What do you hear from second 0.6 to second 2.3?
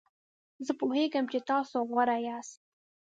زه پوهیږم چې تاسو غوره